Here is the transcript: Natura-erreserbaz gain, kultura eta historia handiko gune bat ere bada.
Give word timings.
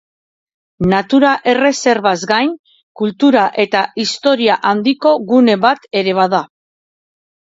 Natura-erreserbaz 0.93 2.13
gain, 2.31 2.55
kultura 3.03 3.43
eta 3.65 3.83
historia 4.03 4.57
handiko 4.71 5.11
gune 5.33 5.59
bat 5.69 5.85
ere 6.01 6.19
bada. 6.21 6.41